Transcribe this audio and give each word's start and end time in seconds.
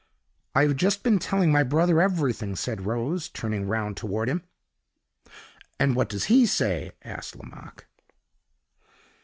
"I 0.55 0.63
have 0.63 0.77
just 0.77 1.03
been 1.03 1.19
telling 1.19 1.51
my 1.51 1.61
brother 1.61 2.01
every 2.01 2.33
thing," 2.33 2.55
said 2.55 2.87
Rose, 2.87 3.29
turning 3.29 3.67
round 3.67 3.95
toward 3.97 4.29
him. 4.29 4.41
"And 5.79 5.95
what 5.95 6.09
does 6.09 6.25
he 6.25 6.47
say?" 6.47 6.93
asked 7.03 7.35
Lomaque. 7.35 7.85